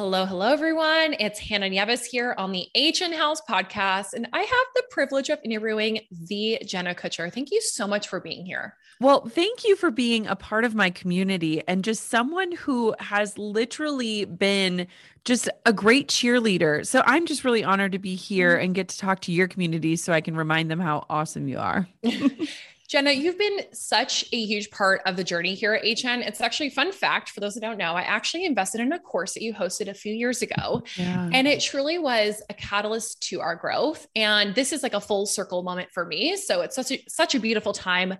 [0.00, 1.14] Hello, hello, everyone.
[1.20, 5.38] It's Hannah Nieves here on the HN House podcast, and I have the privilege of
[5.44, 7.30] interviewing the Jenna Kutcher.
[7.30, 8.78] Thank you so much for being here.
[9.02, 13.36] Well, thank you for being a part of my community and just someone who has
[13.36, 14.86] literally been
[15.26, 16.86] just a great cheerleader.
[16.86, 18.64] So I'm just really honored to be here mm-hmm.
[18.64, 21.58] and get to talk to your community so I can remind them how awesome you
[21.58, 21.86] are.
[22.90, 26.22] Jenna, you've been such a huge part of the journey here at HN.
[26.22, 27.92] It's actually a fun fact for those that don't know.
[27.92, 31.30] I actually invested in a course that you hosted a few years ago, yeah.
[31.32, 34.08] and it truly was a catalyst to our growth.
[34.16, 36.36] And this is like a full circle moment for me.
[36.36, 38.14] So it's such a, such a beautiful time.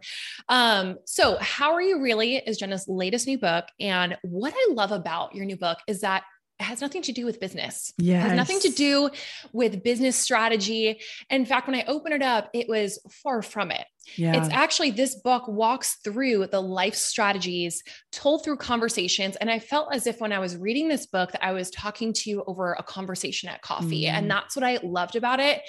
[0.49, 3.67] Um, so, how are you really is Jenna's latest new book.
[3.81, 6.23] And what I love about your new book is that
[6.61, 7.95] it has nothing to do with business.
[7.97, 8.19] Yeah.
[8.19, 9.11] It has nothing to do
[9.53, 11.01] with business strategy.
[11.31, 13.87] In fact, when I open it up, it was far from it.
[14.17, 14.37] Yeah.
[14.37, 19.37] It's actually this book walks through the life strategies told through conversations.
[19.37, 22.13] And I felt as if when I was reading this book that I was talking
[22.13, 24.05] to you over a conversation at coffee.
[24.05, 24.17] Mm-hmm.
[24.17, 25.63] And that's what I loved about it.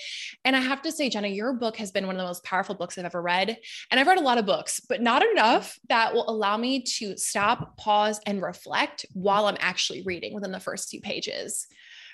[0.46, 2.76] And I have to say, Jenna, your book has been one of the most powerful
[2.76, 3.58] books I've ever read.
[3.90, 7.18] And I've read a lot of books, but not enough that will allow me to
[7.18, 11.68] stop, pause, and reflect while I'm actually reading within the first few pages.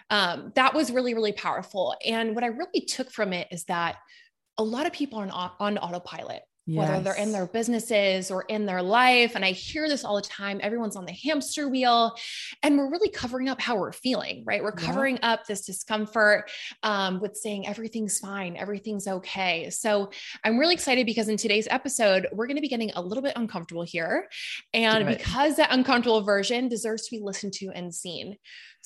[0.10, 1.96] Um, that was really, really powerful.
[2.06, 3.98] And what I really took from it is that
[4.58, 6.42] a lot of people are on, on autopilot.
[6.70, 6.90] Yes.
[6.90, 9.36] whether they're in their businesses or in their life.
[9.36, 10.60] And I hear this all the time.
[10.62, 12.14] Everyone's on the hamster wheel,
[12.62, 14.62] and we're really covering up how we're feeling, right?
[14.62, 15.32] We're covering yeah.
[15.32, 16.52] up this discomfort
[16.84, 19.70] um, with saying everything's fine, everything's okay.
[19.70, 20.12] So
[20.44, 23.38] I'm really excited because in today's episode, we're going to be getting a little bit
[23.38, 24.28] uncomfortable here.
[24.74, 28.36] And because that uncomfortable version deserves to be listened to and seen.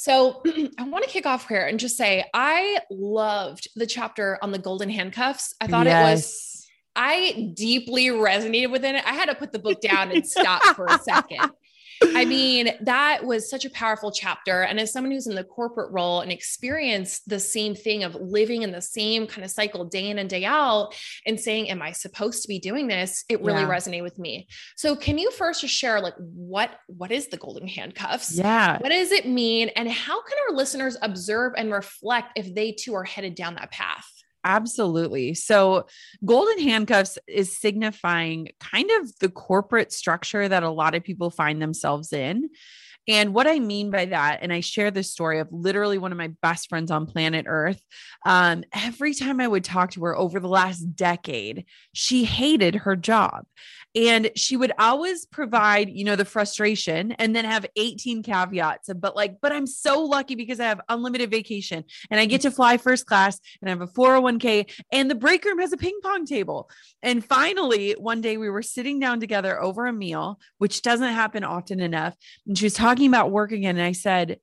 [0.02, 0.42] So
[0.80, 4.58] I want to kick off here and just say I loved the chapter on the
[4.58, 5.54] golden handcuffs.
[5.62, 5.94] I thought yes.
[5.94, 8.96] it was I deeply resonated with it.
[8.96, 11.52] I had to put the book down and stop for a second
[12.04, 14.64] I mean, that was such a powerful chapter.
[14.64, 18.64] And as someone who's in the corporate role and experienced the same thing of living
[18.64, 20.94] in the same kind of cycle day in and day out
[21.26, 23.24] and saying, Am I supposed to be doing this?
[23.30, 23.70] It really yeah.
[23.70, 24.48] resonated with me.
[24.76, 28.36] So can you first just share like what what is the golden handcuffs?
[28.36, 28.78] Yeah.
[28.80, 29.70] What does it mean?
[29.70, 33.72] And how can our listeners observe and reflect if they too are headed down that
[33.72, 34.06] path?
[34.44, 35.36] Absolutely.
[35.36, 35.86] So,
[36.26, 41.62] golden handcuffs is signifying kind of the corporate structure that a lot of people find
[41.62, 42.50] themselves in.
[43.08, 46.18] And what I mean by that, and I share this story of literally one of
[46.18, 47.82] my best friends on planet Earth.
[48.26, 52.96] Um, every time I would talk to her over the last decade, she hated her
[52.96, 53.46] job.
[53.94, 58.90] And she would always provide, you know, the frustration and then have 18 caveats.
[58.96, 62.52] But like, but I'm so lucky because I have unlimited vacation and I get to
[62.52, 66.00] fly first class and I have a 401k and the break room has a ping
[66.02, 66.70] pong table.
[67.04, 71.44] And finally, one day we were sitting down together over a meal, which doesn't happen
[71.44, 72.16] often enough.
[72.48, 73.78] And she was talking about work again.
[73.78, 74.40] And I said,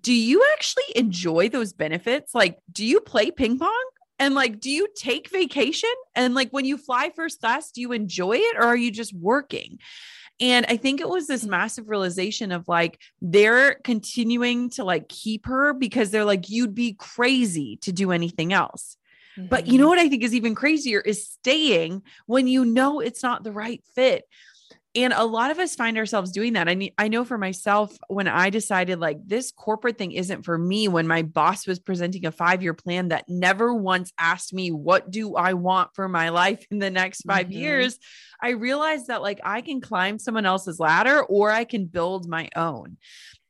[0.00, 2.34] do you actually enjoy those benefits?
[2.34, 3.84] Like, do you play ping pong?
[4.18, 5.92] And like, do you take vacation?
[6.14, 9.12] And like, when you fly first class, do you enjoy it or are you just
[9.12, 9.78] working?
[10.40, 15.46] And I think it was this massive realization of like, they're continuing to like keep
[15.46, 18.96] her because they're like, you'd be crazy to do anything else.
[19.38, 19.48] Mm-hmm.
[19.48, 19.88] But you know mm-hmm.
[19.90, 23.82] what I think is even crazier is staying when you know it's not the right
[23.94, 24.24] fit
[24.96, 26.68] and a lot of us find ourselves doing that.
[26.68, 30.88] I I know for myself when I decided like this corporate thing isn't for me
[30.88, 35.34] when my boss was presenting a 5-year plan that never once asked me what do
[35.34, 37.52] I want for my life in the next 5 mm-hmm.
[37.52, 37.98] years,
[38.40, 42.48] I realized that like I can climb someone else's ladder or I can build my
[42.54, 42.98] own.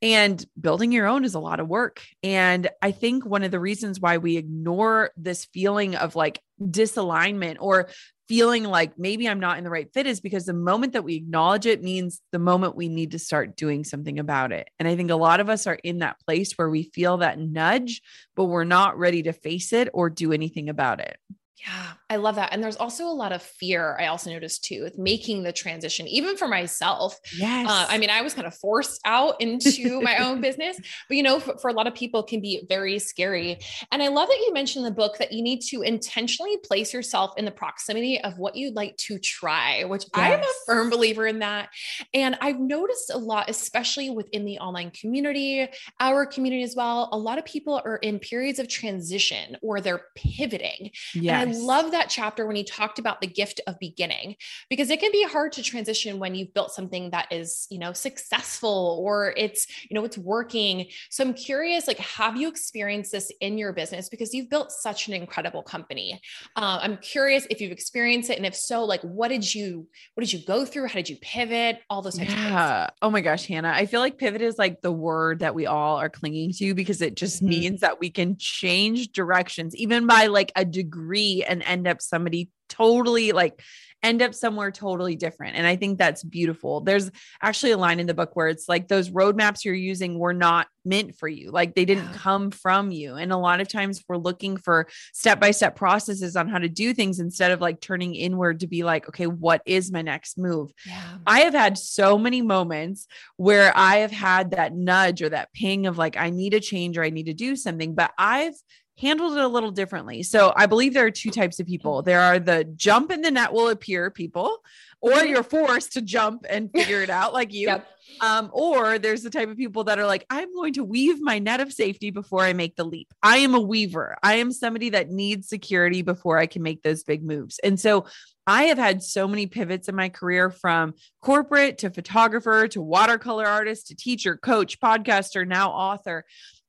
[0.05, 1.99] And building your own is a lot of work.
[2.21, 7.57] And I think one of the reasons why we ignore this feeling of like disalignment
[7.59, 7.89] or
[8.27, 11.15] feeling like maybe I'm not in the right fit is because the moment that we
[11.15, 14.69] acknowledge it means the moment we need to start doing something about it.
[14.77, 17.39] And I think a lot of us are in that place where we feel that
[17.39, 18.03] nudge,
[18.35, 21.17] but we're not ready to face it or do anything about it.
[21.57, 22.51] Yeah, I love that.
[22.51, 26.05] And there's also a lot of fear I also noticed too with making the transition,
[26.05, 27.17] even for myself.
[27.37, 27.69] Yes.
[27.69, 31.23] Uh, I mean, I was kind of forced out into my own business, but you
[31.23, 33.57] know, for, for, a lot of people can be very scary.
[33.91, 36.93] And I love that you mentioned in the book that you need to intentionally place
[36.93, 40.09] yourself in the proximity of what you'd like to try, which yes.
[40.13, 41.69] I am a firm believer in that.
[42.13, 45.67] And I've noticed a lot, especially within the online community,
[46.01, 47.07] our community as well.
[47.13, 50.91] A lot of people are in periods of transition or they're pivoting.
[51.13, 54.35] Yeah I love that chapter when he talked about the gift of beginning
[54.69, 57.93] because it can be hard to transition when you've built something that is, you know,
[57.93, 60.87] successful or it's, you know, it's working.
[61.09, 65.07] So I'm curious, like, have you experienced this in your business because you've built such
[65.07, 66.21] an incredible company?
[66.55, 70.21] Uh, I'm curious if you've experienced it, and if so, like, what did you, what
[70.21, 70.87] did you go through?
[70.87, 71.79] How did you pivot?
[71.89, 72.89] All those types yeah.
[73.01, 75.97] Oh my gosh, Hannah, I feel like pivot is like the word that we all
[75.97, 77.49] are clinging to because it just mm-hmm.
[77.49, 82.49] means that we can change directions, even by like a degree, and end up somebody
[82.69, 83.61] totally like
[84.03, 85.55] end up somewhere totally different.
[85.55, 86.81] And I think that's beautiful.
[86.81, 87.09] There's
[87.41, 90.67] actually a line in the book where it's like those roadmaps you're using were not
[90.83, 91.49] meant for you.
[91.49, 93.15] Like they didn't come from you.
[93.15, 96.69] And a lot of times we're looking for step by step processes on how to
[96.69, 100.37] do things instead of like turning inward to be like, okay, what is my next
[100.37, 100.71] move?
[100.85, 101.17] Yeah.
[101.25, 103.07] I have had so many moments
[103.37, 106.95] where I have had that nudge or that ping of like, I need a change
[106.99, 108.55] or I need to do something, but I've
[108.97, 110.23] handled it a little differently.
[110.23, 112.01] So I believe there are two types of people.
[112.01, 114.63] There are the jump in the net will appear people,
[115.01, 115.27] or mm-hmm.
[115.27, 117.67] you're forced to jump and figure it out like you.
[117.67, 117.87] Yep.
[118.21, 121.39] Um, or there's the type of people that are like, I'm going to weave my
[121.39, 123.13] net of safety before I make the leap.
[123.21, 124.15] I am a weaver.
[124.23, 127.59] I am somebody that needs security before I can make those big moves.
[127.59, 128.05] And so
[128.47, 133.45] I have had so many pivots in my career from corporate to photographer to watercolor
[133.45, 136.25] artist to teacher, coach, podcaster, now author.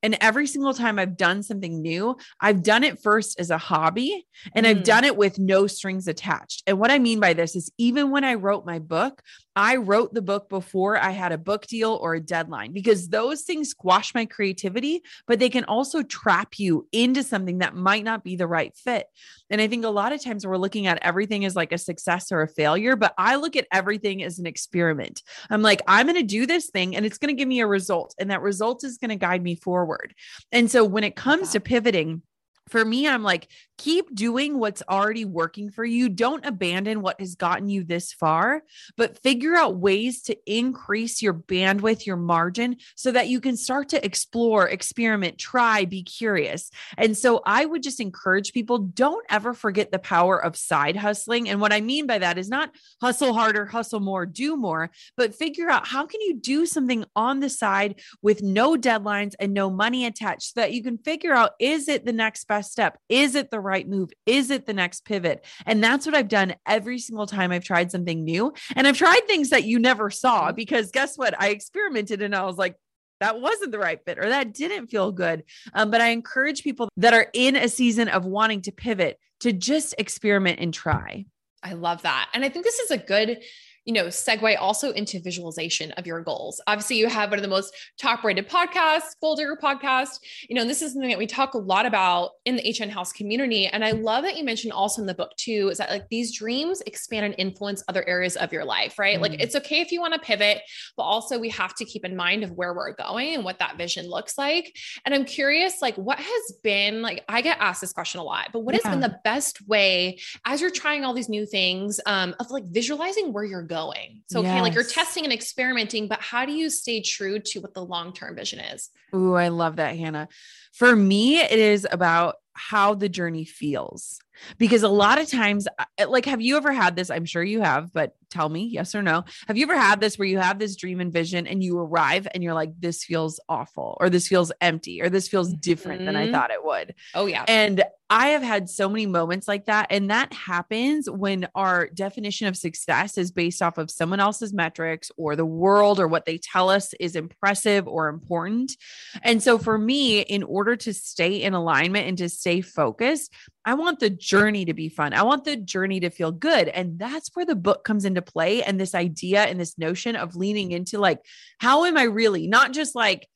[0.07, 4.25] And every single time I've done something new, I've done it first as a hobby
[4.55, 4.69] and mm.
[4.69, 6.63] I've done it with no strings attached.
[6.69, 9.21] And what I mean by this is even when I wrote my book,
[9.57, 13.43] I wrote the book before I had a book deal or a deadline because those
[13.43, 18.23] things squash my creativity, but they can also trap you into something that might not
[18.23, 19.07] be the right fit.
[19.49, 22.31] And I think a lot of times we're looking at everything as like a success
[22.31, 25.23] or a failure, but I look at everything as an experiment.
[25.49, 27.67] I'm like, I'm going to do this thing and it's going to give me a
[27.67, 30.15] result, and that result is going to guide me forward.
[30.53, 32.23] And so when it comes to pivoting,
[32.69, 36.09] for me, I'm like, keep doing what's already working for you.
[36.09, 38.63] Don't abandon what has gotten you this far,
[38.97, 43.91] but figure out ways to increase your bandwidth, your margin, so that you can start
[43.91, 46.71] to explore, experiment, try, be curious.
[46.97, 51.49] And so I would just encourage people don't ever forget the power of side hustling.
[51.49, 52.71] And what I mean by that is not
[53.01, 57.41] hustle harder, hustle more, do more, but figure out how can you do something on
[57.41, 61.53] the side with no deadlines and no money attached so that you can figure out
[61.61, 62.99] is it the next best step?
[63.09, 64.11] Is it the right move?
[64.25, 65.45] Is it the next pivot?
[65.67, 68.55] And that's what I've done every single time I've tried something new.
[68.75, 70.57] And I've tried things that you never saw mm-hmm.
[70.57, 71.41] because guess what?
[71.41, 72.77] I experimented and I was like,
[73.21, 75.45] that wasn't the right fit or that didn't feel good.
[75.73, 79.53] Um, but I encourage people that are in a season of wanting to pivot to
[79.53, 81.25] just experiment and try.
[81.63, 82.31] I love that.
[82.35, 83.39] And I think this is a good
[83.87, 86.61] you know, segue also into visualization of your goals.
[86.67, 90.19] Obviously, you have one of the most top rated podcasts, Goal Digger podcast.
[90.49, 93.13] You know, this is something that we talk a lot about in the HN House
[93.13, 93.69] community.
[93.69, 96.37] And I love that you mentioned also in the book too, is that like these
[96.37, 99.19] dreams expand and influence other areas of your life, right?
[99.19, 99.23] Mm.
[99.23, 100.63] Like it's okay if you want to pivot,
[100.97, 103.79] but also we have to keep in mind of where we're going and what that
[103.79, 104.77] vision looks like.
[105.05, 108.49] And I'm curious, like, what has been like, I get asked this question a lot,
[108.53, 108.81] but what yeah.
[108.83, 112.65] has been the best way as you're trying all these new things um, of like
[112.65, 113.76] visualizing where you're going?
[113.77, 114.23] Going.
[114.29, 117.75] So, okay, like you're testing and experimenting, but how do you stay true to what
[117.75, 118.89] the long term vision is?
[119.15, 120.29] Ooh, I love that, Hannah.
[120.73, 124.19] For me, it is about how the journey feels
[124.57, 125.69] because a lot of times
[126.09, 129.03] like have you ever had this i'm sure you have but tell me yes or
[129.03, 131.79] no have you ever had this where you have this dream and vision and you
[131.79, 136.01] arrive and you're like this feels awful or this feels empty or this feels different
[136.01, 136.07] mm-hmm.
[136.07, 136.35] than i mm-hmm.
[136.35, 140.11] thought it would oh yeah and i have had so many moments like that and
[140.11, 145.35] that happens when our definition of success is based off of someone else's metrics or
[145.35, 148.77] the world or what they tell us is impressive or important
[149.23, 153.33] and so for me in order to stay in alignment and to stay focused
[153.67, 155.13] I want the journey to be fun.
[155.13, 156.69] I want the journey to feel good.
[156.69, 158.63] And that's where the book comes into play.
[158.63, 161.21] And this idea and this notion of leaning into like,
[161.59, 163.27] how am I really not just like,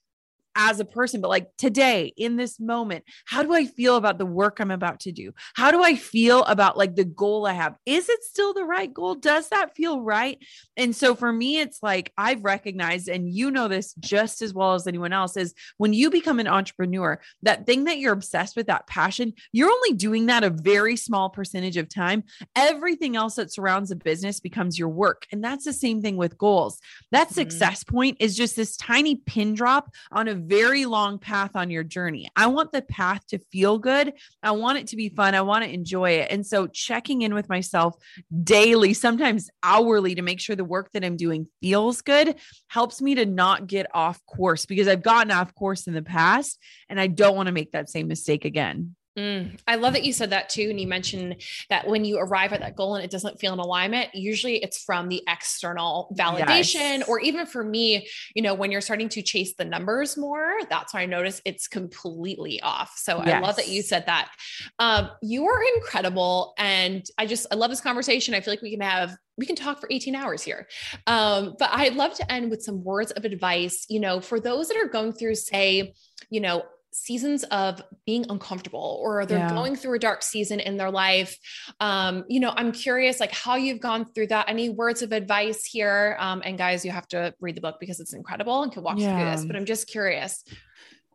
[0.57, 4.27] as a person, but like today in this moment, how do I feel about the
[4.27, 5.33] work I'm about to do?
[5.55, 7.77] How do I feel about like the goal I have?
[7.87, 9.15] Is it still the right goal?
[9.15, 10.39] Does that feel right?
[10.77, 14.75] And so for me, it's like I've recognized, and you know this just as well
[14.75, 18.67] as anyone else, is when you become an entrepreneur, that thing that you're obsessed with,
[18.67, 22.25] that passion, you're only doing that a very small percentage of time.
[22.57, 25.27] Everything else that surrounds a business becomes your work.
[25.33, 26.81] And that's the same thing with goals.
[27.13, 27.35] That mm-hmm.
[27.35, 31.85] success point is just this tiny pin drop on a very long path on your
[31.85, 32.31] journey.
[32.37, 34.13] I want the path to feel good.
[34.43, 35.35] I want it to be fun.
[35.35, 36.31] I want to enjoy it.
[36.31, 37.97] And so checking in with myself
[38.43, 42.37] daily, sometimes hourly to make sure the work that I'm doing feels good
[42.69, 46.59] helps me to not get off course because I've gotten off course in the past
[46.89, 48.97] and I don't want to make that same mistake again.
[49.19, 50.69] Mm, I love that you said that too.
[50.71, 53.59] And you mentioned that when you arrive at that goal and it doesn't feel in
[53.59, 57.09] alignment, usually it's from the external validation, yes.
[57.09, 60.95] or even for me, you know, when you're starting to chase the numbers more, that's
[60.95, 62.97] when I notice it's completely off.
[62.97, 63.35] So yes.
[63.35, 64.31] I love that you said that.
[64.79, 66.55] Um, you are incredible.
[66.57, 68.35] And I just, I love this conversation.
[68.35, 70.69] I feel like we can have we can talk for 18 hours here.
[71.07, 74.69] Um, but I'd love to end with some words of advice, you know, for those
[74.69, 75.95] that are going through, say,
[76.29, 79.51] you know, seasons of being uncomfortable or they're yeah.
[79.51, 81.37] going through a dark season in their life
[81.81, 85.65] um, you know i'm curious like how you've gone through that any words of advice
[85.65, 88.83] here um, and guys you have to read the book because it's incredible and can
[88.83, 89.17] walk yeah.
[89.17, 90.45] through this but i'm just curious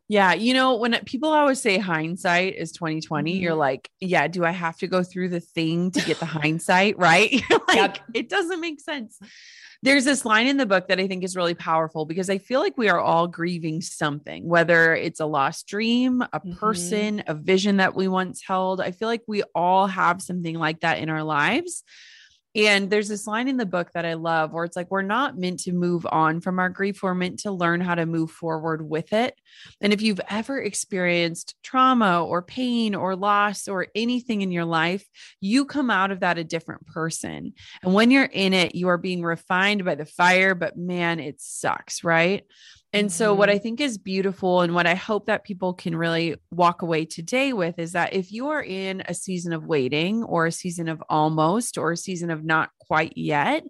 [0.07, 3.41] yeah, you know, when people always say hindsight is 2020, mm-hmm.
[3.41, 6.97] you're like, yeah, do I have to go through the thing to get the hindsight,
[6.99, 7.33] right?
[7.67, 7.97] like yep.
[8.13, 9.17] it doesn't make sense
[9.85, 12.59] there's this line in the book that I think is really powerful because I feel
[12.59, 16.53] like we are all grieving something, whether it's a lost dream, a mm-hmm.
[16.53, 18.81] person, a vision that we once held.
[18.81, 21.83] I feel like we all have something like that in our lives.
[22.55, 25.37] And there's this line in the book that I love where it's like, we're not
[25.37, 27.03] meant to move on from our grief.
[27.03, 29.35] We're meant to learn how to move forward with it.
[29.81, 35.05] And if you've ever experienced trauma or pain or loss or anything in your life,
[35.41, 37.53] you come out of that a different person.
[37.83, 41.41] And when you're in it, you are being refined by the fire, but man, it
[41.41, 42.43] sucks, right?
[42.95, 43.63] And so, what I mm-hmm.
[43.63, 47.77] think is beautiful, and what I hope that people can really walk away today with
[47.77, 51.77] is that if you are in a season of waiting, or a season of almost,
[51.77, 53.63] or a season of not quite yet,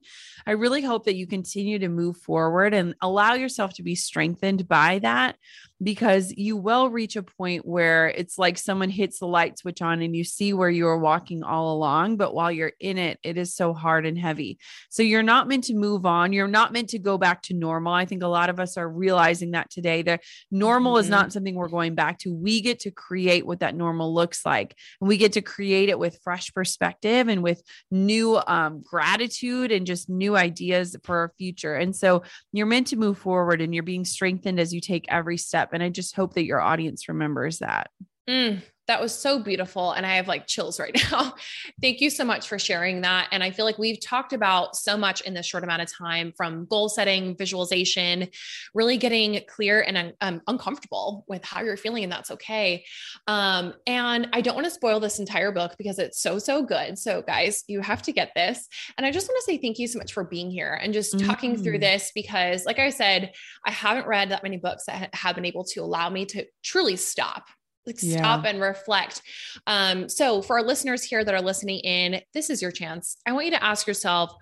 [0.45, 4.67] I really hope that you continue to move forward and allow yourself to be strengthened
[4.67, 5.37] by that
[5.83, 10.01] because you will reach a point where it's like someone hits the light switch on
[10.01, 12.15] and you see where you are walking all along.
[12.15, 14.57] But while you're in it, it is so hard and heavy.
[14.89, 16.31] So you're not meant to move on.
[16.31, 17.93] You're not meant to go back to normal.
[17.93, 20.01] I think a lot of us are realizing that today.
[20.01, 21.01] That normal mm-hmm.
[21.01, 22.33] is not something we're going back to.
[22.33, 24.77] We get to create what that normal looks like.
[25.01, 29.04] And we get to create it with fresh perspective and with new um, gratitude
[29.71, 31.75] and just new ideas for our future.
[31.75, 35.37] And so you're meant to move forward and you're being strengthened as you take every
[35.37, 35.69] step step.
[35.73, 37.89] And I just hope that your audience remembers that.
[38.29, 39.91] Mm, that was so beautiful.
[39.91, 41.35] And I have like chills right now.
[41.81, 43.27] Thank you so much for sharing that.
[43.31, 46.33] And I feel like we've talked about so much in this short amount of time
[46.35, 48.29] from goal setting, visualization,
[48.73, 52.03] really getting clear and um, uncomfortable with how you're feeling.
[52.03, 52.85] And that's okay.
[53.27, 56.97] Um, and I don't want to spoil this entire book because it's so, so good.
[56.97, 58.67] So, guys, you have to get this.
[58.97, 61.19] And I just want to say thank you so much for being here and just
[61.19, 61.63] talking mm-hmm.
[61.63, 63.31] through this because, like I said,
[63.65, 66.95] I haven't read that many books that have been able to allow me to truly
[66.95, 67.45] stop
[67.85, 68.17] like yeah.
[68.17, 69.21] stop and reflect.
[69.67, 73.17] Um, so for our listeners here that are listening in, this is your chance.
[73.25, 74.35] I want you to ask yourself,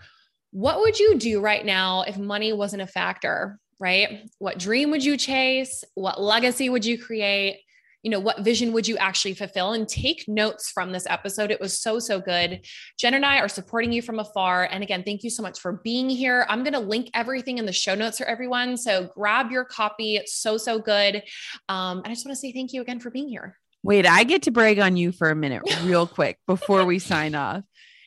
[0.52, 3.60] what would you do right now if money wasn't a factor?
[3.80, 4.30] Right?
[4.38, 5.84] What dream would you chase?
[5.96, 7.60] What legacy would you create?
[8.04, 9.74] You know, what vision would you actually fulfill?
[9.74, 11.50] And take notes from this episode.
[11.52, 12.66] It was so, so good.
[13.00, 14.68] Jen and I are supporting you from afar.
[14.70, 16.46] And again, thank you so much for being here.
[16.50, 18.78] I'm going to link everything in the show notes for everyone.
[18.78, 20.18] So grab your copy.
[20.18, 21.24] It's so, so good.
[21.70, 23.58] Um, and I just want to say thank you again for being here.
[23.86, 27.36] Wait, I get to brag on you for a minute, real quick, before we sign
[27.36, 27.64] off.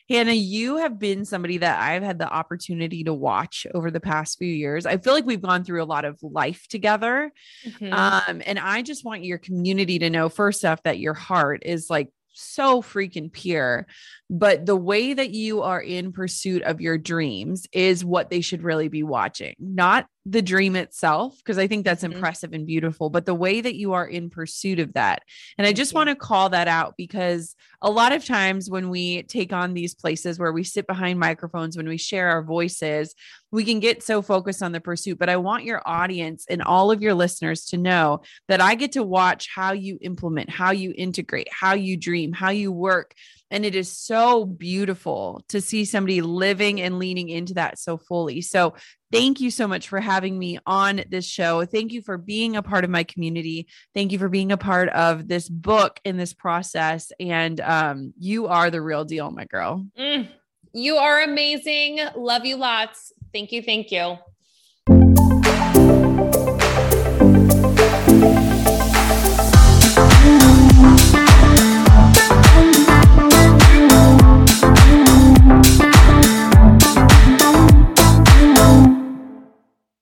[0.09, 4.37] Hannah, you have been somebody that I've had the opportunity to watch over the past
[4.37, 4.85] few years.
[4.85, 7.31] I feel like we've gone through a lot of life together.
[7.65, 7.93] Mm-hmm.
[7.93, 11.89] Um, and I just want your community to know first off that your heart is
[11.89, 13.87] like so freaking pure.
[14.29, 18.61] But the way that you are in pursuit of your dreams is what they should
[18.61, 22.13] really be watching, not the dream itself, because I think that's mm-hmm.
[22.13, 25.23] impressive and beautiful, but the way that you are in pursuit of that.
[25.57, 29.23] And I just want to call that out because a lot of times when we
[29.23, 33.15] take on these places where we sit behind microphones, when we share our voices,
[33.51, 35.17] we can get so focused on the pursuit.
[35.17, 38.91] But I want your audience and all of your listeners to know that I get
[38.93, 43.13] to watch how you implement, how you integrate, how you dream, how you work
[43.51, 48.41] and it is so beautiful to see somebody living and leaning into that so fully.
[48.41, 48.75] So,
[49.11, 51.65] thank you so much for having me on this show.
[51.65, 53.67] Thank you for being a part of my community.
[53.93, 57.11] Thank you for being a part of this book in this process.
[57.19, 59.85] And um, you are the real deal, my girl.
[59.97, 60.27] Mm,
[60.73, 61.99] you are amazing.
[62.15, 63.11] Love you lots.
[63.33, 63.61] Thank you.
[63.61, 64.17] Thank you.